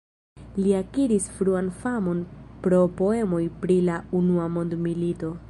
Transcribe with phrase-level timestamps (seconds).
[0.61, 2.25] Li akiris fruan famon
[2.65, 5.35] pro poemoj pri la Unua Mondmilito.